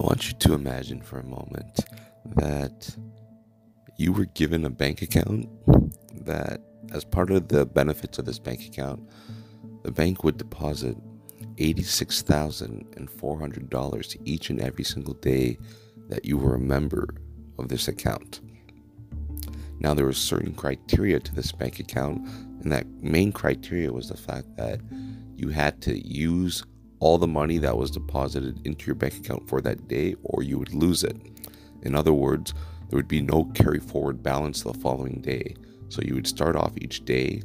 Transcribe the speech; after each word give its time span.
want 0.00 0.28
you 0.28 0.34
to 0.38 0.54
imagine 0.54 1.00
for 1.00 1.18
a 1.18 1.24
moment 1.24 1.80
that 2.36 2.96
you 3.96 4.12
were 4.12 4.26
given 4.26 4.64
a 4.64 4.70
bank 4.70 5.02
account 5.02 5.48
that, 6.24 6.60
as 6.92 7.04
part 7.04 7.30
of 7.30 7.48
the 7.48 7.66
benefits 7.66 8.18
of 8.18 8.24
this 8.24 8.38
bank 8.38 8.64
account, 8.66 9.02
the 9.82 9.90
bank 9.90 10.22
would 10.24 10.36
deposit 10.36 10.96
$86,400 11.56 14.16
each 14.24 14.50
and 14.50 14.60
every 14.60 14.84
single 14.84 15.14
day 15.14 15.58
that 16.08 16.24
you 16.24 16.36
were 16.36 16.54
a 16.54 16.60
member 16.60 17.08
of 17.58 17.68
this 17.68 17.88
account. 17.88 18.40
Now, 19.78 19.94
there 19.94 20.06
was 20.06 20.18
certain 20.18 20.54
criteria 20.54 21.20
to 21.20 21.34
this 21.34 21.52
bank 21.52 21.80
account, 21.80 22.26
and 22.62 22.72
that 22.72 22.86
main 23.02 23.32
criteria 23.32 23.92
was 23.92 24.08
the 24.08 24.16
fact 24.16 24.56
that 24.56 24.80
you 25.36 25.50
had 25.50 25.82
to 25.82 25.98
use 26.06 26.64
all 26.98 27.18
the 27.18 27.26
money 27.26 27.58
that 27.58 27.76
was 27.76 27.90
deposited 27.90 28.66
into 28.66 28.86
your 28.86 28.94
bank 28.94 29.16
account 29.16 29.48
for 29.48 29.60
that 29.60 29.88
day, 29.88 30.14
or 30.22 30.42
you 30.42 30.58
would 30.58 30.74
lose 30.74 31.04
it. 31.04 31.16
In 31.82 31.94
other 31.94 32.12
words, 32.12 32.54
there 32.88 32.96
would 32.96 33.08
be 33.08 33.20
no 33.20 33.44
carry 33.54 33.80
forward 33.80 34.22
balance 34.22 34.62
the 34.62 34.72
following 34.74 35.20
day. 35.20 35.56
So 35.88 36.02
you 36.02 36.14
would 36.14 36.26
start 36.26 36.56
off 36.56 36.72
each 36.76 37.04
day 37.04 37.42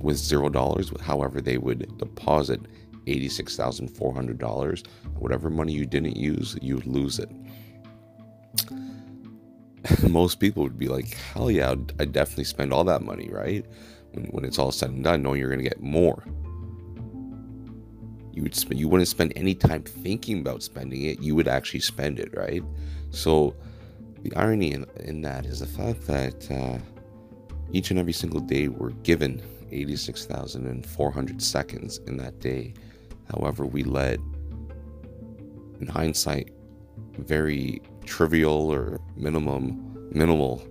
with 0.00 0.16
zero 0.16 0.48
dollars. 0.48 0.92
However, 1.00 1.40
they 1.40 1.58
would 1.58 1.98
deposit 1.98 2.60
$86,400. 3.06 4.86
Whatever 5.18 5.50
money 5.50 5.72
you 5.72 5.86
didn't 5.86 6.16
use, 6.16 6.56
you 6.62 6.76
would 6.76 6.86
lose 6.86 7.18
it. 7.18 7.30
Most 10.08 10.38
people 10.40 10.62
would 10.62 10.78
be 10.78 10.88
like, 10.88 11.14
hell 11.14 11.50
yeah, 11.50 11.74
i 11.98 12.04
definitely 12.04 12.44
spend 12.44 12.72
all 12.72 12.84
that 12.84 13.02
money, 13.02 13.28
right? 13.30 13.66
When, 14.12 14.24
when 14.26 14.44
it's 14.44 14.58
all 14.58 14.72
said 14.72 14.90
and 14.90 15.02
done, 15.02 15.22
knowing 15.22 15.40
you're 15.40 15.48
going 15.48 15.62
to 15.62 15.68
get 15.68 15.82
more. 15.82 16.24
You 18.32 18.42
would 18.42 18.54
spend, 18.54 18.80
you 18.80 18.88
wouldn't 18.88 19.08
spend 19.08 19.32
any 19.36 19.54
time 19.54 19.82
thinking 19.82 20.40
about 20.40 20.62
spending 20.62 21.02
it. 21.02 21.20
You 21.20 21.34
would 21.34 21.48
actually 21.48 21.80
spend 21.80 22.18
it, 22.18 22.34
right? 22.36 22.62
So 23.10 23.54
the 24.22 24.34
irony 24.34 24.72
in, 24.72 24.86
in 25.00 25.20
that 25.22 25.46
is 25.46 25.60
the 25.60 25.66
fact 25.66 26.06
that 26.06 26.50
uh, 26.50 26.78
each 27.72 27.90
and 27.90 27.98
every 27.98 28.12
single 28.12 28.40
day 28.40 28.68
we're 28.68 28.90
given 29.02 29.42
86,400 29.70 31.42
seconds 31.42 31.98
in 32.06 32.16
that 32.18 32.38
day. 32.40 32.74
However, 33.30 33.66
we 33.66 33.82
let, 33.82 34.18
in 35.80 35.86
hindsight, 35.88 36.50
very 37.18 37.82
trivial 38.04 38.72
or 38.72 39.00
minimum 39.16 39.88
minimal 40.12 40.62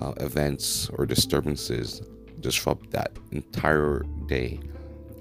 uh, 0.00 0.12
events 0.18 0.88
or 0.94 1.06
disturbances 1.06 2.00
disrupt 2.40 2.90
that 2.90 3.12
entire 3.32 4.04
day. 4.26 4.60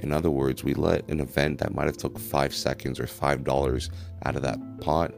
In 0.04 0.12
other 0.12 0.30
words, 0.30 0.64
we 0.64 0.74
let 0.74 1.10
an 1.10 1.22
event 1.22 1.60
that 1.60 1.74
might 1.74 1.88
have 1.88 1.98
took 1.98 2.20
five 2.20 2.54
seconds 2.54 3.00
or 3.00 3.08
five 3.08 3.44
dollars 3.44 3.90
out 4.26 4.36
of 4.36 4.42
that 4.44 4.60
pot, 4.82 5.14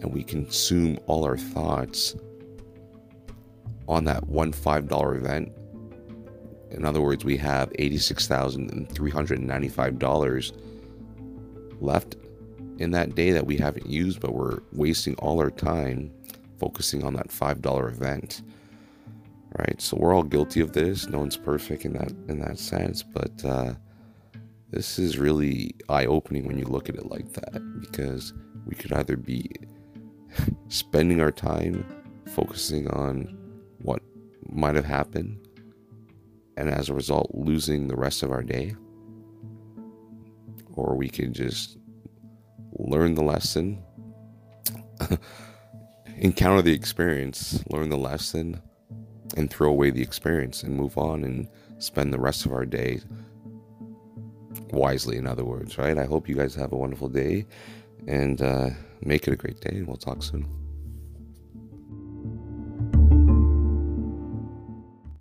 and 0.00 0.14
we 0.14 0.22
consume 0.22 0.98
all 1.06 1.24
our 1.24 1.36
thoughts 1.36 2.14
on 3.88 4.04
that 4.04 4.26
one 4.28 4.52
five 4.52 4.88
dollar 4.88 5.16
event. 5.16 5.52
In 6.70 6.84
other 6.84 7.00
words, 7.00 7.24
we 7.24 7.36
have 7.38 7.72
eighty-six 7.74 8.26
thousand 8.26 8.70
and 8.70 8.90
three 8.90 9.10
hundred 9.10 9.40
and 9.40 9.48
ninety-five 9.48 9.98
dollars 9.98 10.52
left 11.80 12.16
in 12.78 12.92
that 12.92 13.14
day 13.14 13.32
that 13.32 13.46
we 13.46 13.56
haven't 13.56 13.86
used, 13.86 14.20
but 14.20 14.32
we're 14.32 14.60
wasting 14.72 15.14
all 15.16 15.40
our 15.40 15.50
time 15.50 16.12
focusing 16.58 17.04
on 17.04 17.14
that 17.14 17.32
five 17.32 17.60
dollar 17.60 17.88
event. 17.88 18.42
Right, 19.58 19.80
so 19.80 19.96
we're 19.96 20.14
all 20.14 20.24
guilty 20.24 20.60
of 20.60 20.72
this. 20.72 21.08
No 21.08 21.18
one's 21.18 21.36
perfect 21.36 21.84
in 21.84 21.92
that 21.94 22.12
in 22.28 22.40
that 22.40 22.58
sense, 22.58 23.02
but 23.02 23.44
uh, 23.44 23.74
this 24.74 24.98
is 24.98 25.18
really 25.18 25.72
eye 25.88 26.04
opening 26.04 26.46
when 26.46 26.58
you 26.58 26.64
look 26.64 26.88
at 26.88 26.96
it 26.96 27.08
like 27.08 27.32
that 27.32 27.62
because 27.80 28.34
we 28.66 28.74
could 28.74 28.92
either 28.92 29.16
be 29.16 29.48
spending 30.68 31.20
our 31.20 31.30
time 31.30 31.86
focusing 32.34 32.88
on 32.88 33.38
what 33.78 34.02
might 34.50 34.74
have 34.74 34.84
happened 34.84 35.38
and 36.56 36.68
as 36.68 36.88
a 36.88 36.94
result 36.94 37.30
losing 37.34 37.86
the 37.86 37.96
rest 37.96 38.24
of 38.24 38.32
our 38.32 38.42
day 38.42 38.74
or 40.72 40.96
we 40.96 41.08
can 41.08 41.32
just 41.32 41.78
learn 42.78 43.14
the 43.14 43.22
lesson, 43.22 43.80
encounter 46.16 46.62
the 46.62 46.72
experience, 46.72 47.62
learn 47.70 47.90
the 47.90 47.96
lesson, 47.96 48.60
and 49.36 49.50
throw 49.50 49.70
away 49.70 49.90
the 49.90 50.02
experience 50.02 50.64
and 50.64 50.76
move 50.76 50.98
on 50.98 51.22
and 51.22 51.48
spend 51.78 52.12
the 52.12 52.18
rest 52.18 52.44
of 52.44 52.52
our 52.52 52.66
day 52.66 53.00
wisely, 54.70 55.16
in 55.16 55.26
other 55.26 55.44
words, 55.44 55.78
right? 55.78 55.96
I 55.98 56.04
hope 56.04 56.28
you 56.28 56.34
guys 56.34 56.54
have 56.54 56.72
a 56.72 56.76
wonderful 56.76 57.08
day 57.08 57.46
and 58.06 58.40
uh, 58.42 58.70
make 59.02 59.26
it 59.26 59.32
a 59.32 59.36
great 59.36 59.60
day. 59.60 59.82
We'll 59.82 59.96
talk 59.96 60.22
soon. 60.22 60.63